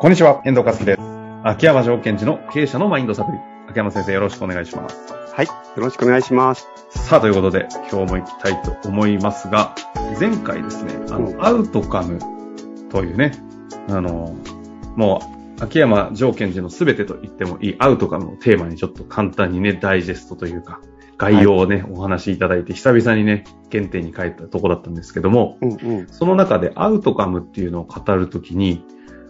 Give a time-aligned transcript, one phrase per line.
[0.00, 1.00] こんにちは、遠藤和樹です。
[1.42, 3.38] 秋山条件時の経営者のマインドサプリ。
[3.68, 5.12] 秋山先生よろしくお願いします。
[5.34, 5.46] はい。
[5.46, 6.68] よろしくお願いします。
[6.90, 9.74] さあ、ということで、今日も行きたいと思いますが、
[10.20, 12.20] 前回ですね、あの、うんアウトカム
[12.90, 13.32] というね、
[13.88, 14.36] あの、
[14.94, 15.20] も
[15.58, 20.80] う、秋山条件時の全てと言ってもいいアウトカムをテーマにちょっと簡単にね、ダイジェストというか、
[21.16, 23.42] 概要をね、お話しいただいて、久々にね、
[23.72, 26.06] 原点に帰ったとこだったんですけども、うんうん。
[26.08, 28.84] その中でアウトカムっていうのを語るときに、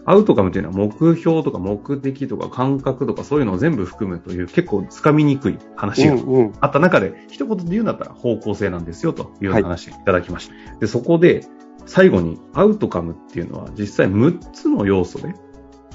[0.05, 6.53] アウトカムっていうのは目標とか目的とか感覚とかそういうのを全部含むという結構つかみにくい話がうんうん。
[6.59, 10.79] あった中で、一言で言うんだったら方向性なんですよという話をいただきました。
[10.79, 11.45] で、そこで
[11.85, 15.33] 最後にアウトカムっていうのは実際6つの要素で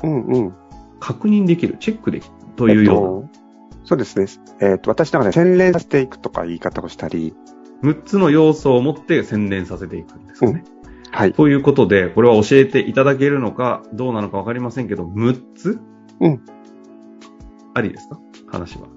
[0.02, 0.55] うんうん。
[1.00, 2.92] 確認できる、チェックできるというよ
[3.25, 3.45] えっと
[3.84, 4.27] そうですね。
[4.61, 7.34] えっ、と、私の中で洗練させていくとか言い方をしたり、
[7.83, 10.64] うな6つの要素を持って洗練させていくんですよね。
[11.14, 11.32] はい。
[11.32, 15.78] ということで、これは教えていただけるのかどうなのかわかりませんけど、6つ？
[16.20, 16.41] うん。
[17.72, 18.19] ありですか？
[18.48, 18.89] 話は。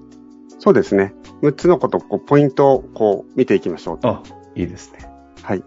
[0.57, 1.13] そうですね。
[1.43, 4.09] 6つのこと、こう、ポイントを、こう、見ていきましょうと。
[4.09, 4.23] あ、
[4.55, 5.07] いいですね。
[5.43, 5.63] はい。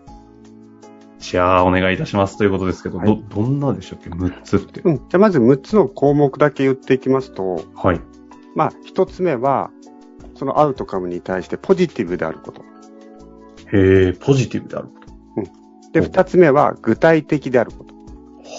[1.20, 4.80] じゃあ、お願いいたしますということですけど、はいど、どんなでしたっけ ?6 つって。
[4.80, 4.97] うん。
[4.97, 8.00] じゃあ、まず6つの項目だけ言っていきますと、はい。
[8.56, 9.70] まあ、1つ目は、
[10.34, 12.62] そのアウトカムに対してポジティブであること。
[13.72, 15.00] へえ、ポジティブであること。
[15.92, 17.94] で、うん2つ目は具体的であること。
[17.94, 18.02] は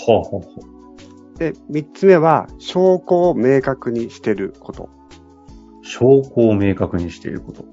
[0.08, 0.72] あ、はあ、は
[1.38, 4.90] で、3つ目は証拠を明確にしていること。
[4.94, 5.02] あ。
[5.82, 7.66] 証拠を明確にしていること。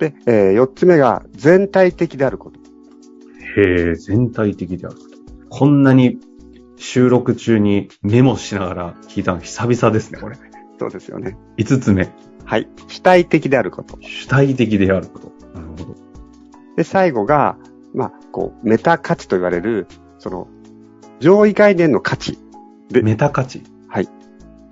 [0.00, 2.58] で、え4つ目が全体的であること。
[3.60, 5.08] へえ、全体的であること。
[5.50, 6.18] こんなに
[6.76, 10.36] 収録中にメモしながら聞いたの久々ですね、これ。
[10.78, 11.36] そうですよね。
[11.58, 12.08] 5つ目。
[12.44, 12.68] はい。
[12.88, 13.98] 主体的であること。
[14.00, 15.32] 主体的であること。
[15.54, 15.94] なるほど。
[16.76, 17.58] で、最後が、
[17.94, 19.86] まあ、こう、メタ価値と言われる、
[20.18, 20.48] その、
[21.20, 22.38] 上位概念の価値。
[22.90, 23.62] でメタ価値。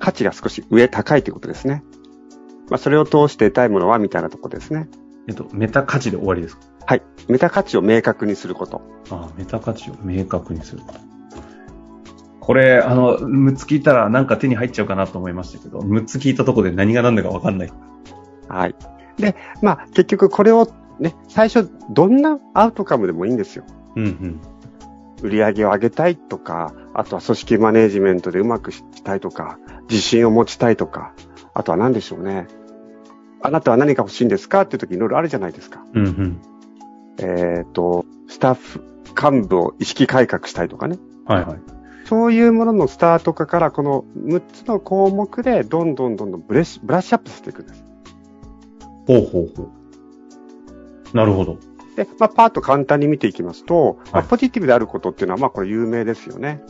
[0.00, 1.82] 価値が少し上、高いということですね。
[2.70, 4.88] まあ、それを通して得たいものは、みたいなところですね。
[5.26, 6.62] えっと、メタ価値で終わりですか？
[6.86, 7.02] はい。
[7.28, 8.80] メタ価値を明確にすること。
[9.10, 11.00] ああ、メタ価値を明確にすること。
[12.40, 17.72] これ、あの、6つ聞いたらなんか手に入っちゃうかなと思いましたけど、6つ聞いたところで何が何だかわかんない。
[18.48, 18.74] はい。
[19.18, 20.66] で、まあ、結局これを
[21.00, 23.64] ね、最初、どんなアウトカムでもいいんですよ。
[23.96, 24.40] うんうん。
[25.22, 29.58] 売り上げを上げたいとか、あとは組織マネジメントでうまくしたいとか、
[29.90, 31.12] 自信を持ちたいとか、
[31.54, 32.46] あとは何でしょうね。
[33.40, 35.84] あなたは何が欲しいんですかっていう時いろいろあるじゃないですか。
[35.94, 36.40] うんうん。
[37.18, 38.84] えっ、と、スタッフ、
[39.20, 40.98] 幹部を意識改革したいとかね。
[41.26, 41.58] はいはい。
[42.04, 47.84] そういうもののスタート化から、この6つの項目で、どんどんどんどんブレッシュブラッシュアップしていくんです。
[49.06, 49.77] ほうほうほう。
[51.12, 51.58] なるほど。
[51.96, 56.62] で、まあ、パーッと簡単に見ていきますと、まあはいポジティブであることっていうのは、まあ、これ有名ですよね。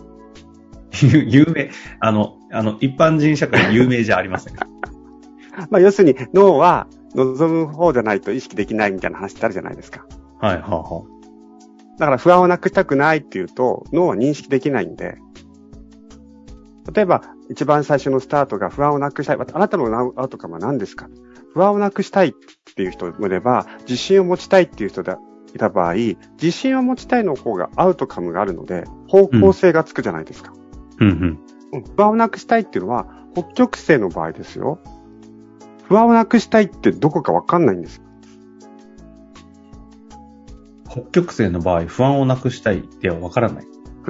[1.03, 4.54] 有 有名、あの、あの、一般人社会有名じゃありません。
[5.71, 10.06] まあ、要するに、脳は望む方じゃないと意識できないみたいな話ってあるじゃないですか。
[10.41, 11.03] はい、はあ、は
[11.99, 15.19] だから不安をなくしたくないっていうと、脳は認識できないんで、
[16.94, 19.37] 例えば、一番最初のスタートが不安をなくしたい。
[19.37, 21.09] あなたのアウトカムは何ですか？
[21.54, 22.32] 不安をなくしたいっ
[22.75, 25.19] ていう人もいれば、自信を持ちたいっていう人が
[25.54, 30.53] いた場合、自信を持ちたいの方がアウトカムがあるので、方向性がつくじゃないですか。
[31.00, 31.14] うんうん。
[31.22, 31.38] うん
[31.97, 34.78] 不安をなくしたいっていうのは、北極星の場合ですよ。
[35.84, 38.03] 不安をなくしたいってどこかわかんないんです。
[40.88, 43.66] 北極星の場合、不安をなくしたいではわからない。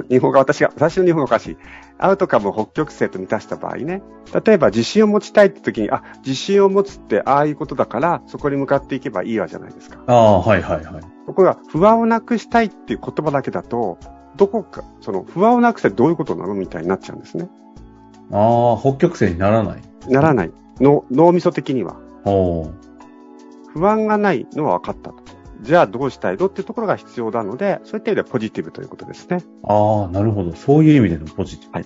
[0.09, 1.57] 日本語が私が、私の日本語がおかしい。
[1.97, 4.01] アウトカムを北極星と満たした場合ね。
[4.45, 9.99] 例えば自信を持ちたいって時に、あ、自信を持つってああいうことだから、そこに向かっていけばいいわじゃないですか。
[10.07, 11.03] ああ、はいはいはい。
[11.25, 13.97] ところが、不安をなくしたいっていう言葉だけだと、
[14.35, 17.49] どこか、その、不安をなくしてどういうことなのみたいになっちゃうんですね。
[18.31, 19.81] ああ、北極星にならない。
[20.07, 20.51] ならない。
[20.79, 21.97] の脳みそ的には。
[23.73, 25.28] 不安がないのは分かったと。
[25.61, 26.47] じゃあどうしたいの？
[26.47, 29.43] っていうところが必要なので、そういった意味ではポジティブということですね。
[29.63, 30.53] ああ、なるほど。
[30.53, 31.73] そういう意味でのポジティブ。
[31.73, 31.85] はい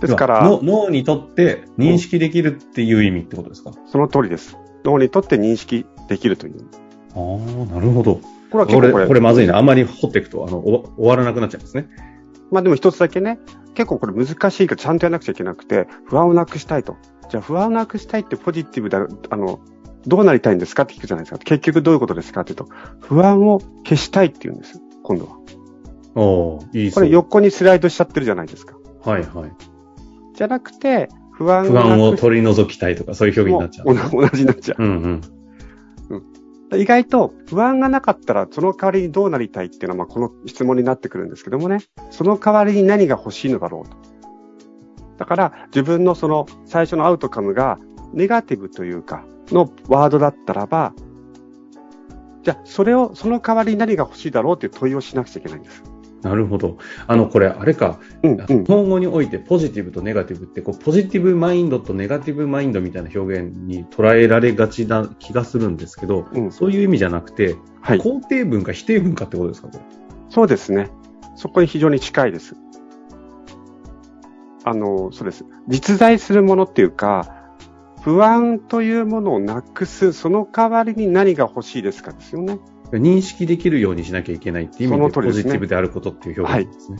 [0.00, 4.56] ですから、の脳にとって認識できるっていう意味ってことですか、その通りです。
[4.82, 6.64] 脳にとって認識できるという。
[7.14, 8.14] ああ、なるほど。
[8.14, 8.22] こ
[8.52, 9.58] れは結構これ、これまずいな。
[9.58, 11.86] あんまり掘っていくと、あの、お終わらなくなっちゃいますね。
[12.50, 13.40] まあでも一つだけね、
[13.74, 16.96] 結構これ難しいけどちゃんとやらなくちゃいけなくて、不安をなくしたいと。
[17.28, 19.60] じゃあ不安をなくしたいってポジティブだ、あの、
[20.06, 20.84] どうなりたいんですか？
[20.84, 21.38] って聞くじゃないですか。
[21.38, 22.74] 結局どういうことですかって言うと、
[23.06, 24.80] 不安を消したいって言うんですよ。
[25.02, 25.36] 今度は。
[26.14, 28.76] おーいいこれ横にスライドしちゃってるじゃないですか。
[29.04, 29.52] はいはい。
[30.34, 33.94] じゃなくて、不安不安を取り除きたいとか、そういう表現になっちゃう。
[33.94, 34.82] も同同じになっちゃう。
[34.82, 36.80] うんうん。
[36.80, 41.78] 意外と不安がなかったらその代わりにどうなりたいっていうのはまあこの質問になってくるんですけどもね、
[42.10, 43.96] その代わりに何が欲しいのだろうと。
[45.18, 47.78] だから自分のその最初のアウトカムが
[48.12, 49.24] ネガティブというか
[49.54, 50.92] のワードだったらば、
[52.42, 55.82] じゃあそれを、その代わりに何が欲しいだろうっていう問いをしなくちゃいけないんです。
[56.22, 56.76] なるほど。
[57.06, 58.64] あの、これ、あれか、うん、うん。
[58.64, 67.98] 日本語においてポジティブとネガティブって、こう、ポジティブマインドとネガティブマインドみたいな表現に捉えられがちな気がするんですけど、うんそういう意味じゃなくて、はい。
[67.98, 69.84] 肯定文か否定文かってことですか、これ？
[70.28, 70.90] そうですね。
[71.36, 72.54] そこに非常に近いです。
[74.64, 75.46] あの、そうです。
[75.68, 77.39] 実在するものっていうか、
[78.02, 82.58] 不安というものをなくす、その代わりに何が欲しいですかですよね。
[82.92, 86.98] 認識できるようにしなきゃいけないっていう意味で、ポジティブであることっていう表現ですね。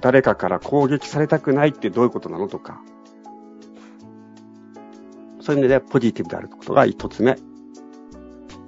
[0.00, 2.80] 誰かから攻撃されたくないってどういうことなのとか。
[5.40, 7.36] そういう意味でポジティブであることが一つ目。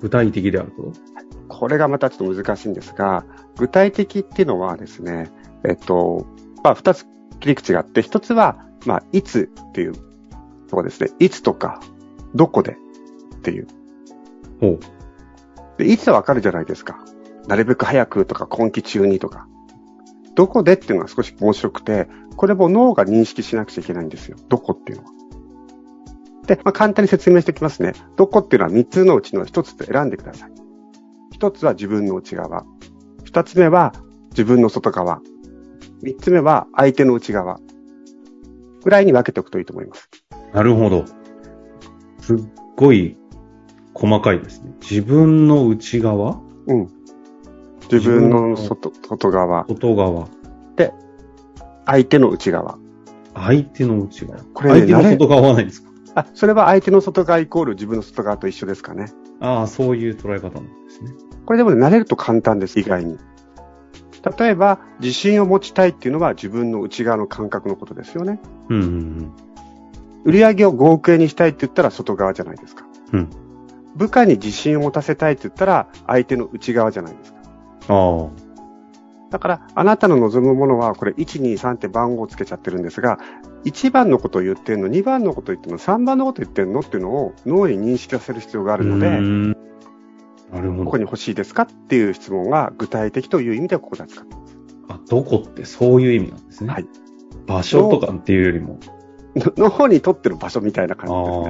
[0.01, 0.93] 具体的であること？
[1.49, 3.25] これがまたちょっと難しいんですが、
[3.57, 5.31] 具体的っていうのはですね、
[5.65, 6.27] えっと、
[6.63, 7.07] まあ、二つ
[7.41, 9.95] 切り口があって、一つは、まあ、いつっていう
[10.75, 11.11] とこですね。
[11.21, 11.81] いつとか、
[12.35, 12.77] どこで
[13.37, 13.69] っていう。
[14.61, 14.81] ほう。
[15.79, 16.99] で、いつはわかるじゃないですか。
[17.47, 19.47] なるべく早くとか、今期中にとか。
[20.35, 24.37] どこでっていうのは少し面白くて、これも脳が認識しなくちゃいけないんですよ。
[24.49, 25.11] どこっていうのは。
[26.47, 27.93] で、まあ、簡単に説明しておきますね。
[28.17, 30.53] どこっていうのは3つのうちの1つと選んでください。
[31.39, 32.65] 1つは自分の内側。
[33.27, 33.93] 2つ目は
[34.31, 35.21] 自分の外側。
[36.03, 37.61] 3つ目は相手の内側。
[38.83, 40.11] ぐらいに分けておくといいと思います。
[40.55, 41.05] なるほど。
[42.21, 42.39] すっ
[42.77, 43.19] ごい
[43.93, 44.73] 細かいですね。
[44.81, 46.41] 自分の内側？
[46.67, 46.89] うん。
[47.93, 49.67] 自分の外、外側。
[49.69, 50.29] 外側。
[51.87, 52.79] 相手の内側。
[53.35, 54.43] 相手の内側。
[54.55, 55.91] これね相手の外側はないんですか？
[56.15, 59.13] あ、それは相手の外側イコール自分の外側と一緒ですかね。
[59.41, 61.13] ああ、そういう捉え方なんですね。
[61.45, 63.19] これでもね、慣れると簡単です、意外に。
[64.39, 68.41] 例えば、自信を持ちたいっていうのは自分の内側の感覚のことですよね。
[68.71, 69.33] うんうん
[70.25, 72.85] 売り上げを5億円にしたいって言ったら外側じゃないですか。
[73.13, 73.31] うん
[73.97, 77.39] 部下に自信を持たせたいって言ったら相手の内側じゃないですか。
[77.91, 78.27] うん。
[78.27, 78.45] あ
[79.35, 83.19] だから、あなたの望むものは、これ、1、2、3って番号をつけちゃってるんですが、
[83.65, 88.79] 1番のことを言ってんの、2番のことを言ってんの、3番のことを言ってんのっていうのを脳に認識させる必要がああ。
[88.79, 91.03] るので、なるほどここに。
[91.03, 94.57] 欲しいですかっていう質問が具体的という意味でここで使ってます。
[94.89, 96.71] あ、どこってそういう意味なんですね。
[96.71, 96.87] はい。
[97.47, 98.79] 場所とかっていうよりも。
[99.57, 101.47] の脳にとってる場所みたいなあ感じですね。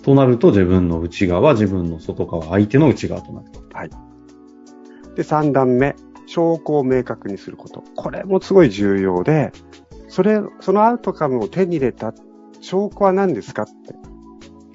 [0.00, 0.02] あ。
[0.02, 3.64] となると自分の内側、自分の外側、相手の内側となると。
[5.14, 5.96] で、3段目、
[6.26, 7.82] 証拠を明確にすること。
[7.96, 9.52] これもすごい重要で、
[10.08, 12.12] それ、そのアウトカムを手に入れた
[12.60, 13.72] 証拠は何ですかって。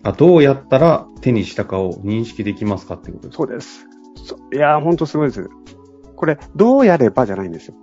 [0.03, 3.37] あ、どうやったら手にしたかを認識できますかってことですか？
[3.37, 3.87] そうです。
[4.15, 5.49] そいやー、ほんとすごいです。
[6.15, 7.75] これ、どうやればじゃないんですよ。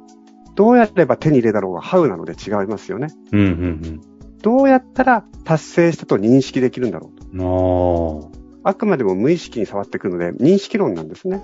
[0.55, 3.09] どうやれば手に入れだろうが、ハウなので違いますよね。
[3.33, 4.01] うんうん
[4.43, 7.27] どうやったら達成したと認識できるんだろうと。
[7.33, 8.47] うん。
[8.63, 11.43] あくまでも無意識に触ってくるので、認識論なんですね。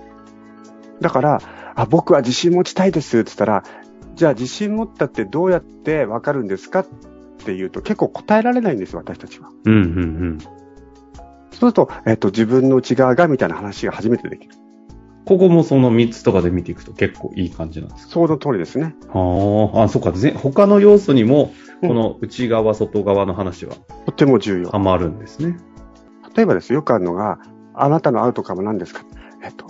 [1.00, 1.40] だから、
[1.74, 3.64] あ、僕は自信持ちたいですって言ったら、
[4.14, 6.86] じゃあ自信持ったってどうやってわかるんですかっ
[7.44, 9.48] て言うと結構答えられないんですよ、私たちは。
[9.64, 9.82] うんうんう
[10.34, 10.38] ん。
[10.38, 10.50] そう
[11.58, 14.54] すると、えっと、自分の内側がみたいな話が初めてできる。
[15.24, 18.12] ここもその3つとかで見ていくと結構いい感じなんですか？
[18.12, 18.96] その通りですね。
[19.08, 20.10] ああ、あ、そっか。
[20.10, 23.74] ぜ他の要素にも、うん この内側、外側の話は
[24.06, 24.70] とても重要。
[24.70, 25.56] ハマるんですね。
[26.36, 27.38] 例えばですよ、よくあるのが、
[27.74, 29.04] あなたのアウトカム何ですか？
[29.42, 29.66] えっと、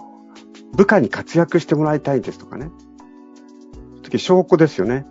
[0.76, 2.70] 部下に活躍してもらいたいですとかね。
[4.04, 5.06] 次、証拠ですよね。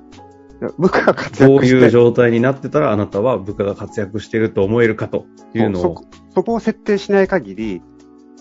[0.62, 5.82] いや部下が活どう躍していう状態になってたらあなたは部下が活躍してると思えるかというのを。
[5.82, 6.06] そこ
[6.36, 7.82] そこを設定しない限り、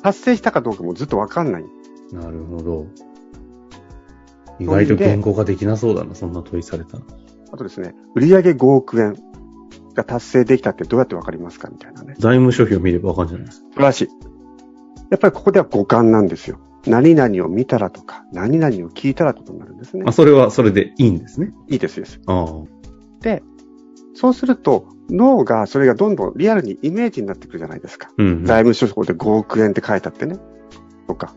[0.03, 1.65] 達成したかどうかもずっとわかんない。
[2.13, 2.87] なるほど。
[4.59, 7.03] 意外と言語化できなそうだな、そんな問いされたら。
[7.53, 9.17] あとですね、売上5億円
[9.95, 12.15] が達成できたってどうやってわかりますかみたいなね。
[12.19, 13.47] 財務諸表を見ればわかるんじゃない？
[13.47, 13.67] ですか。
[13.69, 14.09] 素晴らしい。
[15.11, 16.59] やっぱりここでは五感なんですよ。
[16.87, 20.13] 何々を見たらとか、何々を聞いたらとかになるんですねあ、。
[20.13, 21.53] それはそれでいいんですね？
[21.69, 22.21] いいです、いいです。
[22.27, 22.63] ああ。
[23.21, 23.43] で、
[24.15, 28.11] そうすると、脳がそれがどんどんリアルにイメージになってくるじゃないですか。
[28.17, 28.45] うん、うん。
[28.45, 30.39] 財務諸表で5億円って書いてあってね。
[31.09, 31.35] とか。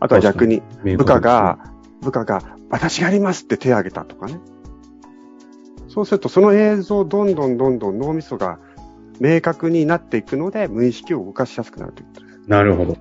[0.00, 1.58] あとは逆に、部下が、
[2.02, 4.40] 部下が、私がやりますって手を挙げたとかね。
[5.96, 8.58] そうすると、その映像、どんどんどんどん脳みそが
[9.18, 12.50] 明確になっていくので、無意識を動かしやすくなるということです。
[12.50, 12.98] なるほど。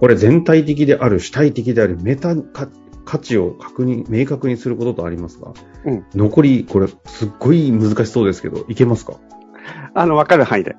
[0.00, 2.68] これ全体的である、主体的である、メタか
[3.04, 5.52] 価値を確認、明確にすることとありますが、
[5.84, 9.16] うん残り、これ、すっごい難しそうですけど、いけますか？
[9.92, 10.74] あの、わかる範囲で。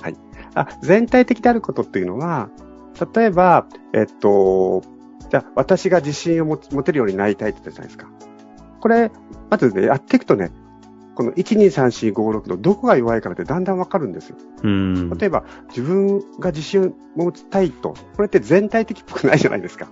[0.00, 0.16] はい。
[0.54, 2.48] あ、全体的であることっていうのは、
[3.14, 4.82] 例えば、えっと、
[5.30, 8.10] じゃあ、私が自信を持持てるようになりたいって言ったじゃないですか。
[8.84, 9.10] これ、
[9.48, 10.50] まずね、やっていくとね、
[11.14, 14.36] この1、2、3、4、5、6のどこが弱いからってだんだんわかるんですよ。
[14.62, 15.08] うん。
[15.16, 19.88] 例えば、自分が自信を持ちたいと、これって全体的っぽくないじゃないですか。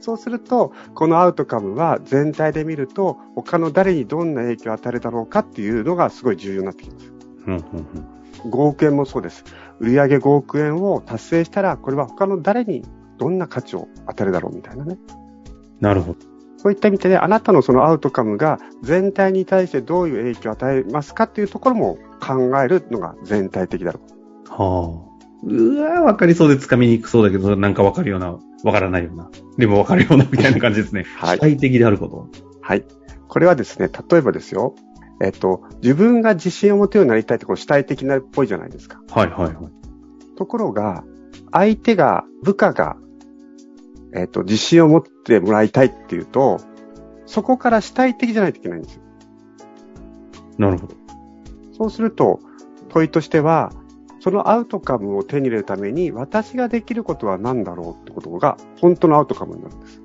[0.00, 7.12] そうすると、このアウトカムは全体で見ると、他の誰にどんな影響を与えるだろうかっていうのがすごい重要になってきます。
[7.46, 8.06] うんうんうん
[8.50, 9.44] 5億円もそうです。
[9.78, 12.82] 売上5億円を達成したら、これは他の誰に
[13.18, 14.98] どんな価値を与えるだろうみたいなね。
[15.78, 16.31] なるほど。
[16.62, 24.00] そういった意味で、ね、あなたのそのアウトカムが全体に対してどういう影響を与えますかっていうところも考えるのが全体的だろ
[24.46, 24.50] う。
[24.50, 25.12] はあ。
[25.44, 29.28] うわわかりそうで掴みにくそうだけど、なんかわかるような、わからないような。
[29.58, 31.04] でもわかるような、みたいな感じですね。
[31.18, 32.28] はい主体的であること。
[32.60, 32.84] はい。
[33.26, 34.76] これはですね、例えばですよ。
[35.20, 39.00] えっと、自分が自信を持てるようになりたいってこう主体的なっぽいじゃないですか。
[39.10, 39.56] はいはいはい。
[40.36, 41.02] ところが、
[41.50, 42.96] 相手が、部下が、
[44.14, 46.58] えっと、自信を持ってもらいたいっていうと、
[47.26, 49.02] そこから主体的じゃないといけないんですよ。
[50.58, 50.94] なるほど。
[51.72, 52.40] そうすると、
[52.90, 53.72] 問いとしては、
[54.20, 60.02] そのアウトカムを手に入れるために、私ができることは何だろうってことが、本当のアウトカムになるんです。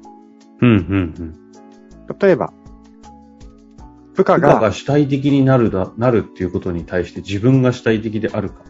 [0.61, 0.77] うんうん
[2.07, 2.17] うん。
[2.17, 2.53] 例えば、
[4.15, 8.63] 部下部下が、が主体的になるだ、なるっていうことに対して自分が主体的であるか。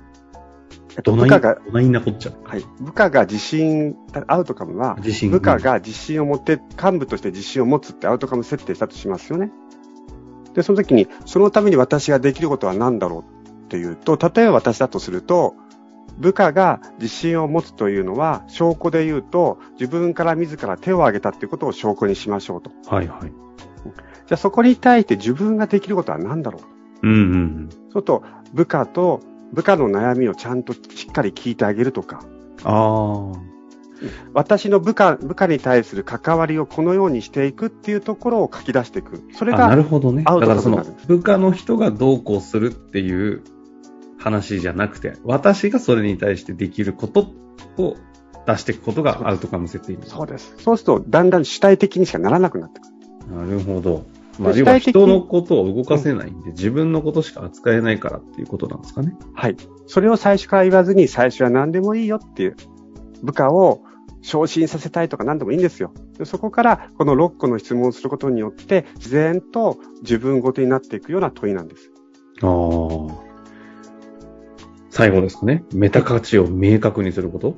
[0.98, 2.32] えっとどない、部下が、どないなこっちゃ。
[2.44, 3.96] はい、部下が自信、
[4.28, 4.98] アウトカムは、
[5.30, 9.52] 部下が自信を持って、幹部として自信を持つってアウトカム設定したとしますよね。
[10.56, 15.56] で、その時に、そのために私ができることは何だろうっていうと、例えば私だとすると、
[16.18, 22.72] 部下が自信を持つというのは、証拠で言うと、自分から自ら手を挙げたっていうことを証拠にしましょうと。
[22.90, 23.28] はいはい。
[23.28, 26.60] じゃあそこに対して自分ができることは何だろ
[27.04, 27.70] ううんうんうん。
[27.94, 28.24] そうと、
[28.54, 29.22] 部下と、
[29.54, 32.24] 部下の悩みをちゃんとしっかり聞いてあげるとか、
[32.64, 33.48] ああ。
[34.34, 39.24] 私の部下、部下に対する関わりをこのようにしていくっていうところを書き出していく。
[39.34, 40.24] それあ、なが、るほどね。
[40.24, 43.42] だからその部下の人がどうこうするっていう
[44.20, 47.32] 話じゃなくて、私がそれに対してできること
[47.78, 47.96] を
[48.46, 50.56] 出していくことがアウトカム設定そうです。
[50.60, 52.88] そうすると、だんだん主体的にしかならなくなってく
[53.30, 53.36] る。
[53.36, 54.06] なるほど。
[54.40, 59.16] まあ、で要は人のことを動かせないんで、自分のことしか扱えないからっていうことなんですかね。
[59.34, 59.58] はい。
[59.88, 62.56] それを最初から言わずに、最初は何でもいいよっていう、
[63.24, 63.84] 部下を
[64.22, 65.92] 昇進させたいとか何でもいいんですよ。
[66.18, 71.92] でそこから、この6個の質問をすることによって、自然と自分ごとになっていくような問いなんです。
[72.42, 73.28] ああ。
[74.90, 75.64] 最後ですかね。
[75.74, 77.56] メタ価値を明確にすること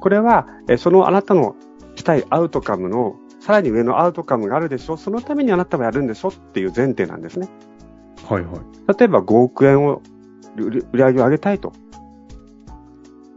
[0.00, 1.56] これは、えそのあなたの
[1.96, 7.48] したいアウトカムの、さらに上のアウトカムがあるでしょそのためにあなたはやるんでしょっていう前提なんですね。
[8.28, 8.98] はいはい。
[8.98, 10.02] 例えば5億円を、
[10.56, 11.72] 売り上げを上げたいと。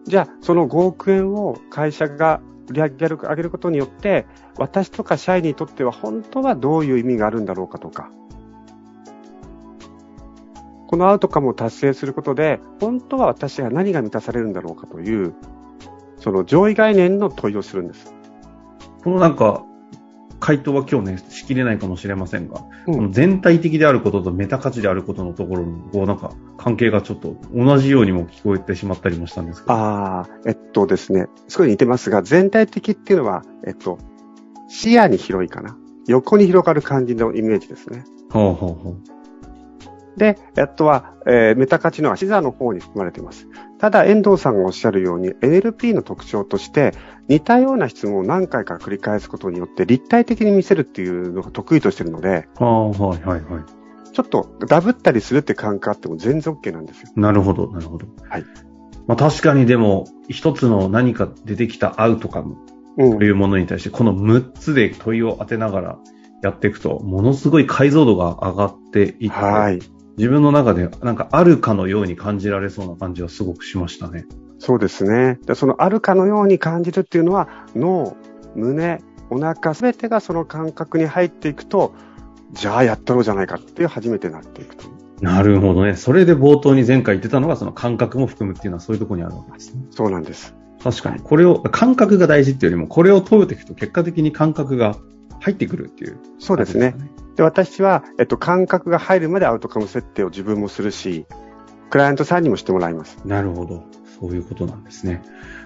[0.05, 4.25] じゃあ、その5億円を会社が売り上げる上げることによって、
[4.57, 8.09] 私とか社員にとっては本当はどういう意味があるんだろうかとか。
[10.87, 15.35] このアウトカムを達成することで、本当は私が何が満たされるんだろうかという、
[16.17, 18.11] その上位概念の問いをするんです。
[19.03, 19.65] このなんか、
[20.39, 29.73] 回答は今日ね、しきれないかもしれませんが、うんこの全体的であることとメタ価値であることのところに、こうなんか、関係がちょっと同じようにも聞こえてしまったりもしたんですけど。
[29.73, 33.99] ああ、えっとですね、すごい似てますが、全体的っていうのは、えっと、
[34.67, 35.77] 視野に広いかな。
[36.07, 38.03] 横に広がる感じのイメージですね。
[38.31, 39.18] ほうほうほう。
[40.17, 43.47] で、あとは、えーメタ価値のは視座の方に含まれています。
[43.79, 46.93] ただ、遠藤さんがおっしゃるように、NLP の特徴として、
[47.27, 53.63] 似たような質問を何回か繰り返すことによって、立体的に見せるっていうのが得意としてるので、ああ、はいはいはい。
[54.11, 57.09] ちょっとダブったりするって感覚あっても全然 OK なんですよ。
[57.15, 58.07] なるほど、なるほど。
[58.27, 58.43] はい。
[59.07, 62.57] まあ確かにでも、一つの何か出てきたアウトカム
[62.97, 63.23] うんと。
[63.23, 65.99] いうものに対して、この6つで問いを当てながら
[66.43, 69.79] やっていくと、ものすごい解像度が上がっていって、はい。
[70.19, 74.25] 自分の中でなんかあるかのように感じられそうな感じはすごくしましたね。
[74.57, 75.39] そうですね。
[75.45, 78.17] でそのあるかのように感じるっていうのは、脳、
[78.53, 78.99] 胸、
[79.29, 81.93] お腹、すべてがその感覚に入っていくと、
[82.51, 84.87] じゃあやったろうじゃないかっていう初めてなっていくと。
[85.21, 85.95] なるほどね。
[85.95, 89.85] それで冒頭に前回言ってたのが、その感覚も含むっていうのはそういうところにあるわけですね。
[89.91, 90.53] そうなんです。
[90.83, 91.21] 確かに。
[91.21, 94.97] これを、感覚が大事っていうよりも、これを問うていくと結果的に感覚が
[95.39, 96.95] 入ってくるっていう、そうですね。。
[97.39, 101.25] で、私は、えっと、感覚が入るまでアウトカム設定を自分もするし、
[101.89, 103.17] クライアントさんにもしてもらいます。
[103.23, 103.85] なるほど。
[104.19, 105.23] そういうことなんですね。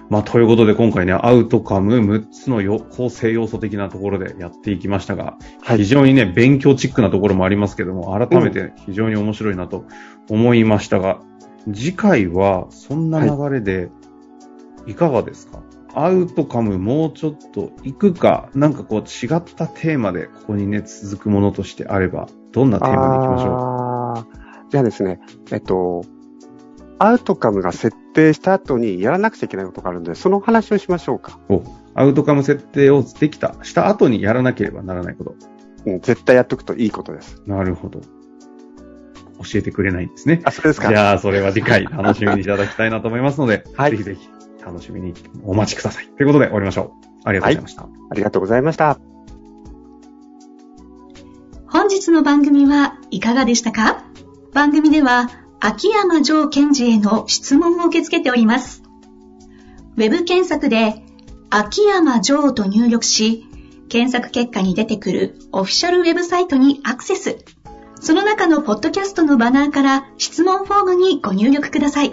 [0.08, 9.84] まあ、ということで今回ね、アウトカム6つのよ構成要素的なところでやっていきましたが、はい非常にね、勉強チックなところもありますけども、改めて非常に面白いなと
[10.30, 11.22] 思いましたが、
[11.72, 13.90] 次回はそんな流れで
[14.86, 15.60] いかがですか、
[15.94, 24.26] アウトカムもうちょっと行くか、なんかこう違ったテーマでここにね、続くものとしてあれば、どんなテーマでいきましょ
[24.66, 24.70] う？
[24.70, 25.20] じゃあですね、
[25.52, 26.02] えっと、
[26.98, 31.38] アウトカムが設定した後にやらなくちゃいけないことがあるので、その話をしましょうか。
[31.48, 31.62] お
[31.94, 35.34] アウトカム設定をできた、した後にやらなければならないこと。
[35.86, 37.42] うん、絶対やっとくといいことです。
[37.46, 38.00] なるほど。
[38.00, 40.40] 教えてくれないんですね。
[40.44, 44.28] あ、それですかじゃあ、それは次回楽しみにいただきたいなと思いますので、 はいぜひぜひ
[44.64, 46.08] 楽しみにお待ちください。
[46.08, 47.06] ということで終わりましょう。
[47.24, 47.82] ありがとうございました。
[47.82, 48.98] ありがとうございました。
[51.66, 54.04] 本日の番組はいかがでしたか？
[54.52, 55.30] 番組では
[55.60, 58.82] 秋山城賢治への質問を受け付けております。
[59.96, 61.02] ウェブ検索で
[61.50, 63.46] 秋山城と入力し、
[63.88, 67.44] 検索結果に出てくるオフィシャルウェブサイトにアクセス。
[68.00, 72.12] その中のポッドキャストのバナーから質問フォームにご入力ください。